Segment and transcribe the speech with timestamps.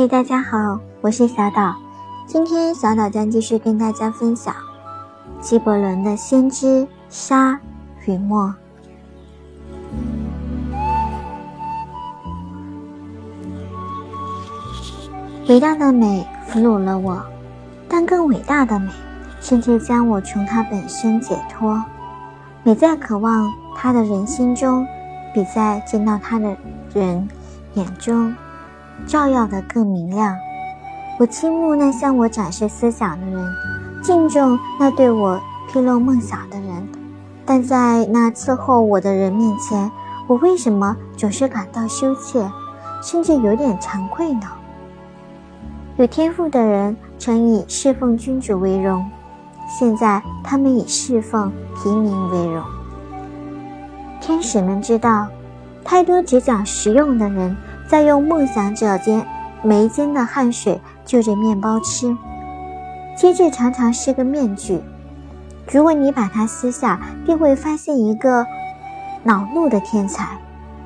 [0.00, 1.76] 嘿，大家好，我是小岛。
[2.26, 4.54] 今天小岛将继续跟大家分享
[5.42, 7.60] 纪伯伦的《先知沙
[8.06, 8.54] 与墨》。
[15.48, 17.22] 伟大的美俘虏了我，
[17.86, 18.90] 但更伟大的美，
[19.42, 21.84] 甚至将我从它本身解脱。
[22.62, 24.86] 美在渴望它的人心中，
[25.34, 26.56] 比在见到它的
[26.94, 27.28] 人
[27.74, 28.34] 眼中。
[29.06, 30.36] 照耀的更明亮。
[31.18, 33.54] 我倾慕那向我展示思想的人，
[34.02, 36.88] 敬重那对我披露梦想的人，
[37.44, 39.90] 但在那伺候我的人面前，
[40.26, 42.50] 我为什么总是感到羞怯，
[43.02, 44.48] 甚至有点惭愧呢？
[45.96, 49.04] 有天赋的人曾以侍奉君主为荣，
[49.68, 52.64] 现在他们以侍奉平民为荣。
[54.22, 55.26] 天使们知道，
[55.84, 57.54] 太多只讲实用的人。
[57.90, 59.26] 再用梦想者间
[59.64, 62.16] 眉间的汗水就着面包吃，
[63.16, 64.80] 机智常常是个面具。
[65.72, 68.46] 如果你把它撕下，便会发现一个
[69.24, 70.38] 恼怒的天才，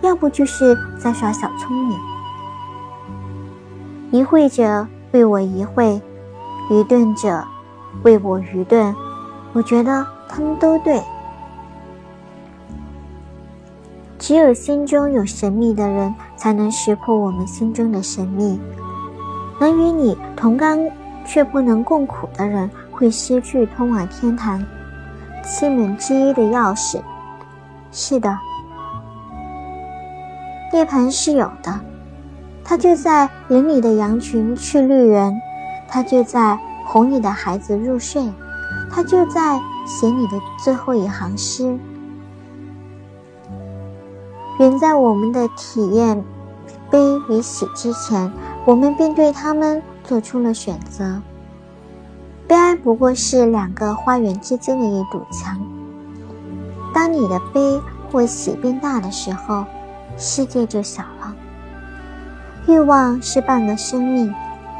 [0.00, 1.96] 要不就是在耍小聪明。
[4.10, 6.02] 疑会者为我疑会，
[6.68, 7.44] 愚钝者
[8.02, 8.92] 为我愚钝，
[9.52, 11.00] 我觉得他们都对。
[14.18, 18.60] 只有心中有神秘的人，才能识破我们心中的神秘。
[19.60, 20.78] 能与你同甘
[21.24, 24.64] 却不能共苦的人，会失去通往天堂
[25.44, 27.00] 七门之一的钥匙。
[27.92, 28.36] 是的，
[30.72, 31.80] 涅槃是有的，
[32.64, 35.32] 它就在领你的羊群去绿园，
[35.88, 38.22] 它就在哄你的孩子入睡，
[38.90, 41.78] 它就在写你的最后一行诗。
[44.58, 46.24] 远在我们的体验
[46.90, 48.32] 悲与喜之前，
[48.64, 51.22] 我们便对他们做出了选择。
[52.48, 55.60] 悲哀不过是两个花园之间的一堵墙。
[56.92, 57.80] 当你的悲
[58.10, 59.64] 或喜变大的时候，
[60.16, 61.36] 世界就小了。
[62.66, 64.34] 欲望是半个生命，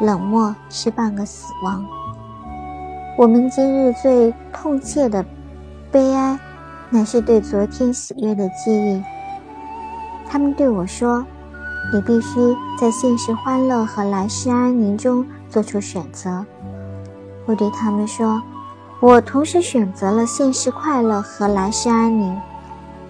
[0.00, 1.82] 冷漠是半个死亡。
[3.16, 5.24] 我们今日最痛切的
[5.90, 6.38] 悲哀，
[6.90, 9.02] 乃是对昨天喜悦的记忆。
[10.32, 11.22] 他们对我说
[11.92, 16.42] ：“你必须在现实欢乐和来世安宁中做出选择。”
[17.44, 18.42] 我对他们说
[18.98, 22.34] ：“我同时选择了现实快乐和来世安宁，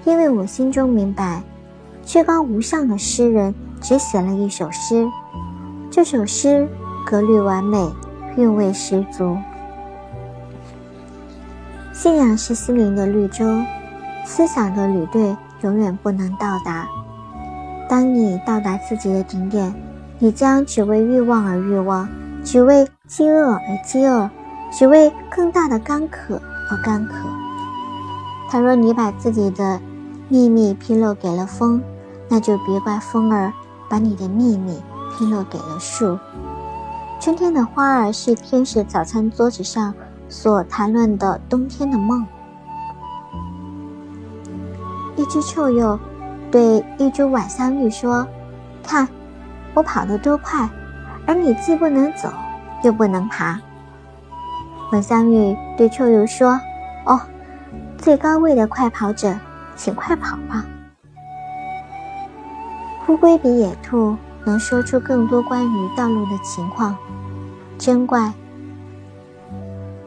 [0.04, 1.40] 因为我心中明白，
[2.04, 5.08] 至高无上的诗人只写了一首诗，
[5.92, 6.68] 这首诗
[7.06, 7.88] 格律完美，
[8.36, 9.36] 韵味十足。
[11.92, 13.44] 信仰是心灵的绿洲，
[14.24, 16.84] 思想的旅队永远不能到达。”
[17.92, 19.74] 当你到达自己的顶点，
[20.18, 22.08] 你将只为欲望而欲望，
[22.42, 24.30] 只为饥饿而饥饿，
[24.72, 27.12] 只为更大的干渴而干渴。
[28.48, 29.78] 倘若你把自己的
[30.30, 31.82] 秘密披露给了风，
[32.30, 33.52] 那就别怪风儿
[33.90, 36.18] 把你的秘密披露给了树。
[37.20, 39.92] 春天的花儿是天使早餐桌子上
[40.30, 42.26] 所谈论的冬天的梦。
[45.14, 46.00] 一只臭鼬。
[46.52, 48.24] 对一株晚香玉说
[48.84, 49.08] ：“看，
[49.72, 50.68] 我跑得多快，
[51.26, 52.30] 而你既不能走，
[52.84, 53.58] 又不能爬。”
[54.92, 56.60] 晚香玉对臭鼬说
[57.06, 57.18] ：“哦，
[57.96, 59.34] 最高位的快跑者，
[59.74, 60.64] 请快跑吧。”
[63.08, 64.14] 乌龟比野兔
[64.44, 66.94] 能说出更多关于道路的情况，
[67.78, 68.30] 真怪！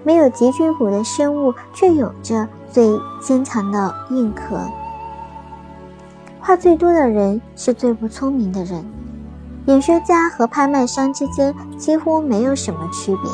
[0.04, 2.88] 没有脊椎骨的生物，却有着最
[3.20, 4.60] 坚强的硬壳。
[6.46, 8.86] 话最多的人是最不聪明的人。
[9.66, 13.32] 演说家和拍卖商之间几乎没有什么区别。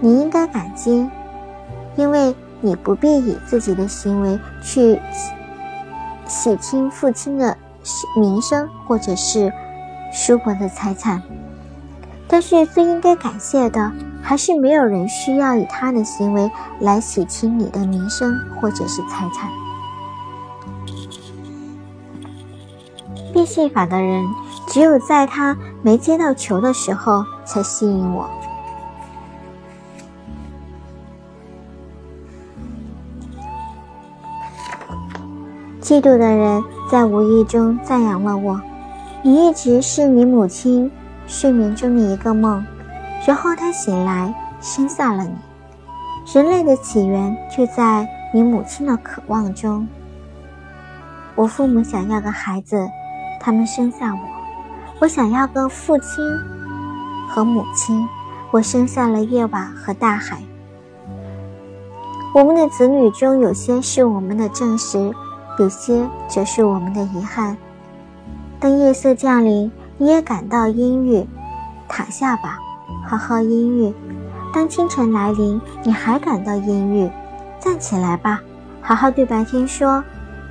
[0.00, 1.08] 你应该感激，
[1.94, 5.00] 因为你不必以自己的行为去
[6.26, 7.56] 洗清父亲的
[8.16, 9.52] 名声或者是
[10.12, 11.22] 叔伯的财产。
[12.26, 19.48] 但是最应该感谢的，还是没有人需要以他的行为来洗清你的名声或者是财产。
[23.32, 24.24] 变戏法的人，
[24.66, 28.28] 只有在他没接到球的时候才吸引我。
[35.80, 38.60] 嫉妒的人在无意中赞扬了我。
[39.22, 40.90] 你一直是你母亲
[41.26, 42.64] 睡眠中的一个梦，
[43.26, 45.34] 然后她醒来生下了你。
[46.32, 49.86] 人类的起源就在你母亲的渴望中。
[51.34, 52.88] 我父母想要个孩子。
[53.42, 54.20] 他们生下我，
[55.00, 56.22] 我想要个父亲，
[57.26, 58.06] 和母亲，
[58.50, 60.42] 我生下了夜晚和大海。
[62.34, 65.10] 我们的子女中有些是我们的证实，
[65.58, 67.56] 有些则是我们的遗憾。
[68.60, 71.26] 当夜色降临，你也感到阴郁，
[71.88, 72.58] 躺下吧，
[73.08, 73.94] 好好阴郁。
[74.52, 77.10] 当清晨来临，你还感到阴郁，
[77.58, 78.42] 站起来吧，
[78.82, 80.04] 好好对白天说：“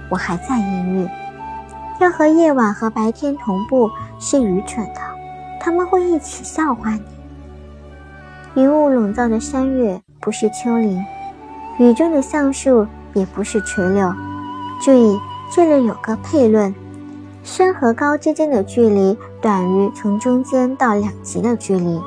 [0.10, 1.08] 我还在阴郁。”
[2.00, 5.02] 要和夜晚和白天同步是愚蠢的，
[5.60, 7.02] 他们会一起笑话你。
[8.56, 11.04] 云雾笼罩的山岳不是丘陵，
[11.78, 14.14] 雨中的橡树也不是垂柳。
[14.82, 15.20] 注意，
[15.52, 16.74] 这里有个悖论：
[17.44, 22.02] 深和高之间的距离短于从中间到两极的距离。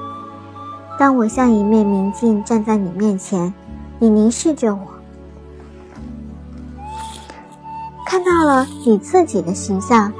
[0.98, 3.52] 当我像一面明镜站在你面前，
[3.98, 4.80] 你凝视着我，
[8.12, 10.12] 看到了你自己的形象，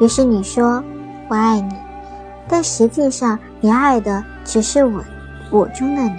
[0.00, 0.84] 于是你说
[1.26, 1.74] ：“我爱你。”
[2.46, 5.02] 但实际上，你爱的只是我，
[5.50, 6.14] 我中的你。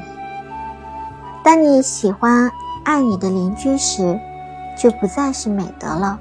[1.41, 2.51] 当你喜欢
[2.83, 4.19] 爱你的邻居时，
[4.77, 6.19] 就不再是美德了。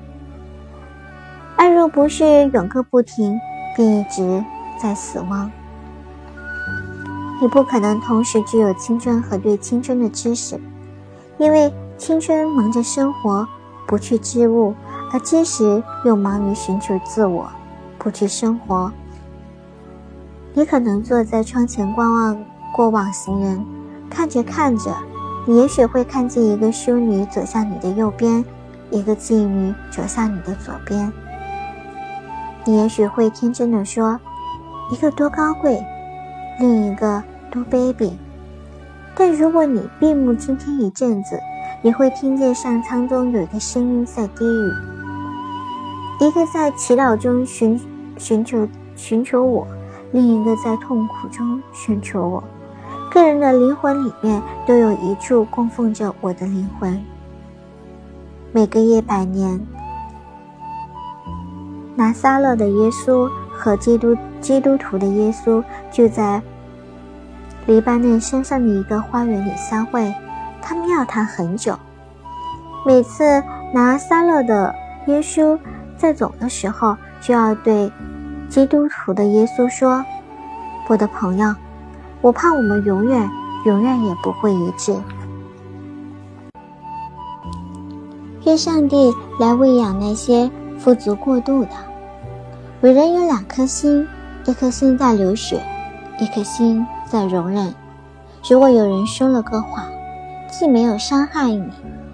[1.57, 3.37] 爱若不是永个不停，
[3.75, 4.45] 便一直
[4.81, 5.51] 在死亡。
[7.43, 10.61] 你不可能同时具有青春和对青春的知识，
[11.37, 13.49] 因为青春忙着生活，
[13.89, 14.73] 不去知物；
[15.13, 17.49] 而知识又忙于寻求自我，
[17.99, 18.93] 不去生活。
[20.55, 23.65] 你可能坐在窗前观望过往行人，
[24.09, 24.95] 看着看着，
[25.47, 28.45] 你也许会看见一个淑女走向你的右边，
[28.91, 31.13] 一个妓女走向你的左边。
[32.65, 34.21] 你也许会天真的说
[34.93, 35.83] ：“一个多高贵。”
[36.61, 38.13] 另一个多卑鄙，
[39.15, 41.41] 但如果你闭目倾听一阵子，
[41.81, 44.71] 你会听见上苍中有一个声音在低语，
[46.21, 47.81] 一个在祈祷中寻
[48.19, 49.67] 寻求寻求我，
[50.13, 52.45] 另一个在痛苦中寻求我。
[53.11, 57.03] 个人的灵魂里面都有一处供奉着我的灵魂。
[58.53, 59.59] 每个夜百年，
[61.97, 66.43] 拿撒勒的耶稣和基督基督徒的耶稣就在。
[67.67, 70.13] 黎巴嫩山上的一个花园里相会，
[70.61, 71.79] 他们要谈很久。
[72.85, 74.75] 每次拿撒勒的
[75.07, 75.59] 耶稣
[76.01, 77.93] 在走的时候，就要对
[78.49, 80.03] 基督徒的耶稣说
[80.89, 81.55] ：“我的朋友，
[82.23, 83.29] 我怕我们永远、
[83.67, 84.97] 永远也不会一致。”
[88.47, 91.71] 愿上帝来喂养那些富足过度的。
[92.81, 94.09] 伟人有两颗心，
[94.47, 95.63] 一颗心在流血，
[96.19, 96.87] 一颗心。
[97.11, 97.75] 在容忍。
[98.49, 99.85] 如果有人说了个谎，
[100.49, 101.69] 既没有伤害你，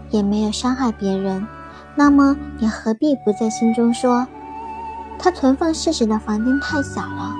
[0.09, 1.47] 也没有伤害别人，
[1.96, 4.26] 那么你何必不在心中说：
[5.19, 7.34] 他存放事实的房间太小了，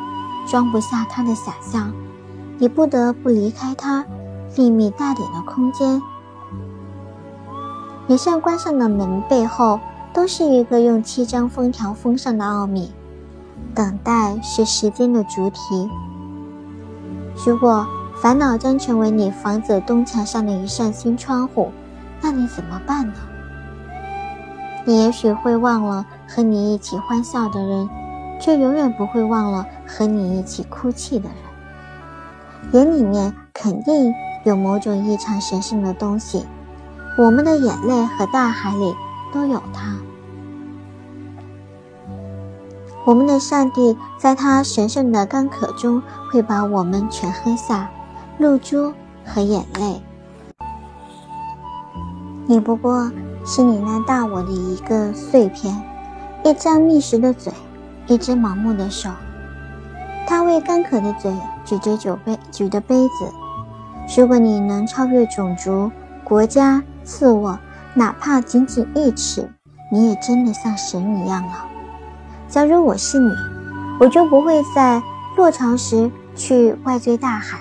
[0.49, 1.93] 装不下他的想象，
[2.59, 4.05] 你不得不离开他
[4.57, 6.01] 秘密大点的空间。
[8.07, 9.79] 每扇关上的门背后，
[10.15, 12.91] 都是一个用七张封条封上的奥秘。
[13.75, 15.91] 等待是时间的主体。
[17.45, 17.87] 如果
[18.23, 21.71] 烦恼将成为你房子东墙上的一扇新窗户，
[22.23, 23.15] 那你怎么办呢？
[24.89, 27.89] 你也许会忘了和你一起欢笑的人，
[28.41, 31.37] 却永远不会忘了和你一起哭泣的人。
[32.73, 36.47] 眼里面肯定有某种异常神圣的东西，
[37.19, 38.95] 我们的眼泪和大海里
[39.33, 39.97] 都有它。
[43.05, 47.91] 我们的上帝在他神圣的干渴中会把我们全喝下，
[48.39, 48.93] 露珠
[49.25, 50.01] 和眼泪。
[52.47, 53.11] 你不过
[53.49, 55.81] 是你那大我的一个碎片，
[56.45, 57.53] 一张觅食的嘴，
[58.09, 59.09] 一只盲目的手。
[60.27, 61.33] 他为干渴的嘴
[61.65, 63.33] 举着酒杯，举着杯子。
[64.19, 65.93] 如果你能超越种族、
[66.25, 67.57] 国家、自我，
[67.95, 69.49] 哪怕仅仅一尺，
[69.93, 71.53] 你也真的像神一样了。
[72.49, 73.31] 假如我是你，
[74.01, 75.01] 我就不会在
[75.37, 77.61] 落潮时去外追大海。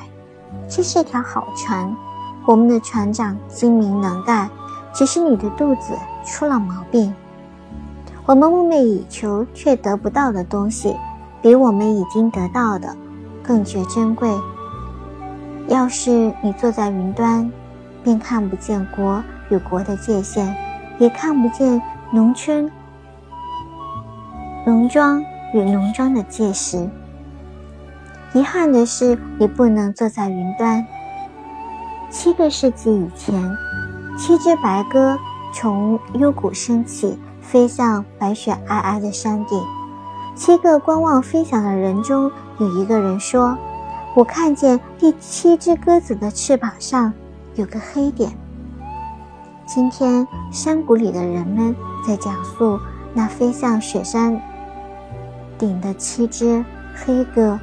[0.68, 1.96] 这是条好船，
[2.48, 4.50] 我们的船长精明能干，
[4.96, 5.94] 只是你的肚子
[6.26, 7.14] 出了毛病。
[8.26, 10.96] 我们梦寐以求却得不到的东西，
[11.42, 12.96] 比我们已经得到的
[13.44, 14.28] 更觉珍贵。
[15.68, 17.52] 要是你坐在云端，
[18.04, 20.56] 便看不见国与国的界限，
[20.98, 22.72] 也看不见农村。
[24.66, 25.22] 农庄
[25.54, 26.90] 与农庄的界时，
[28.34, 30.84] 遗憾的是，你不能坐在云端。
[32.10, 33.56] 七个世纪以前，
[34.18, 35.18] 七只白鸽
[35.54, 39.62] 从幽谷升起，飞向白雪皑皑的山顶。
[40.36, 43.58] 七个观望飞翔的人中，有一个人说
[44.16, 47.14] ：“我看见第七只鸽子的翅膀上
[47.56, 48.32] 有个黑点。
[49.66, 52.80] 今天山谷里的人们在讲述
[53.14, 54.42] 那飞向雪山
[55.58, 57.60] 顶的七只黑鸽。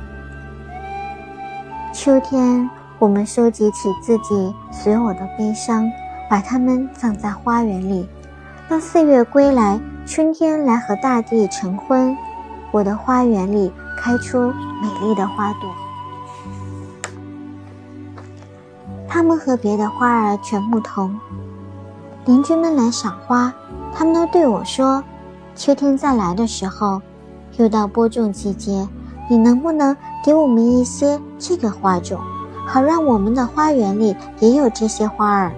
[1.92, 2.68] 秋天，
[2.98, 5.90] 我们收集起自己所有的悲伤，
[6.32, 8.08] 把它们葬在花园里。
[8.66, 12.16] 当四月归来，春天来和大地成婚，
[12.70, 15.70] 我的花园里开出美丽的花朵。
[19.06, 21.14] 它们和别的花儿全不同。
[22.24, 23.52] 邻居们来赏花，
[23.94, 25.04] 他们都对我说
[25.54, 27.02] ：“秋天再来的时候，
[27.58, 28.88] 又到播种季节，
[29.28, 32.18] 你能不能给我们一些这个花种，
[32.66, 35.52] 好让我们的花园里也有这些花儿？”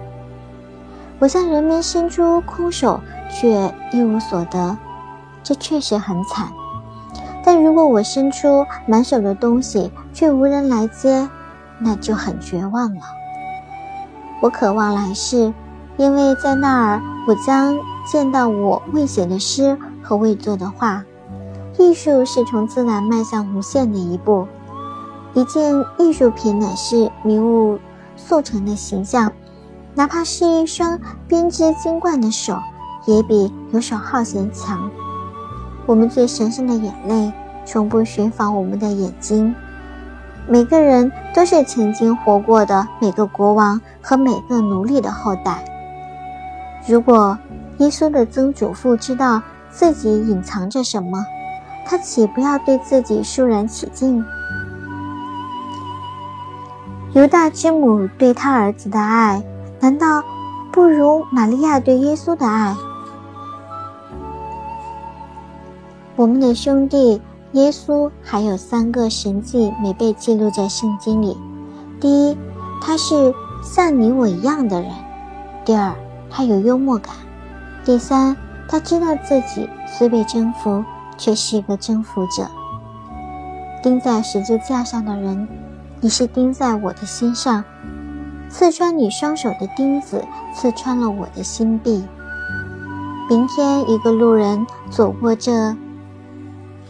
[1.19, 4.77] 我向人们伸出空手，却一无所得，
[5.43, 6.49] 这确实很惨。
[7.43, 11.29] 但如果我伸出满手的东西，却无人来接，
[11.79, 13.01] 那就很绝望了。
[14.41, 15.53] 我渴望来世，
[15.97, 21.03] 因为在那儿我将见到我未写的诗和未作的画。
[21.77, 24.47] 艺术是从自然迈向无限的一步。
[25.33, 27.77] 一件艺术品乃是迷雾
[28.15, 29.31] 塑成的形象，
[29.95, 32.59] 哪怕是一双编织金冠的手，
[33.05, 34.91] 也比游手好闲强。
[35.85, 37.31] 我们最神圣的眼泪，
[37.63, 39.55] 从不寻访我们的眼睛。
[40.47, 45.63] 每个人都是曾经活过的每个国王和每个奴隶的后代。
[46.87, 47.37] 如果
[47.77, 51.25] 耶稣的曾祖父知道自己隐藏着什么，
[51.85, 54.23] 他岂不要对自己肃然起敬？
[57.13, 59.41] 犹大之母对他儿子的爱，
[59.85, 60.23] 难道
[60.71, 62.75] 不如玛利亚对耶稣的爱？
[66.15, 67.21] 我们的兄弟。
[67.51, 71.37] 耶稣还有三个神迹没被记录在圣经里：
[72.01, 72.37] 第一，
[72.81, 74.91] 他是像你我一样的人；
[75.63, 75.95] 第二，
[76.29, 77.13] 他有幽默感；
[77.85, 78.35] 第三，
[78.67, 80.83] 他知道自己虽被征服，
[81.17, 82.47] 却是一个征服者。
[83.81, 85.47] 钉在十字架上的人，
[86.01, 87.63] 你是钉在我的心上；
[88.57, 92.05] 刺穿你双手的钉子，刺穿了我的心壁。
[93.29, 95.75] 明天，一个路人走过这。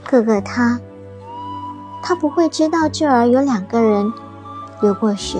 [0.07, 0.79] 哥哥他，
[2.03, 4.13] 他不会知道这儿有两个人
[4.79, 5.39] 流过血，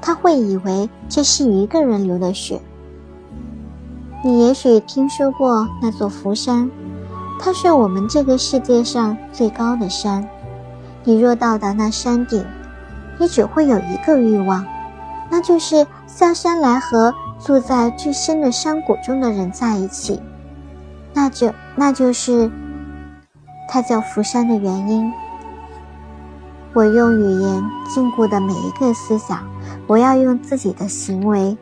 [0.00, 2.60] 他会以为这是一个人流的血。
[4.22, 6.70] 你也许听说过那座福山，
[7.40, 10.24] 它是我们这个世界上最高的山。
[11.02, 12.44] 你若到达那山顶，
[13.18, 14.64] 你只会有一个欲望，
[15.30, 20.20] 那就是下山来和住在最深的山谷中的人在一起。
[21.14, 22.50] 那就那就是。
[23.72, 25.12] 他叫福山的原因。
[26.72, 29.48] 我用语言禁锢的每一个思想，
[29.86, 31.56] 我要用自己的行为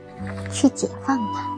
[0.50, 1.57] 去解放它。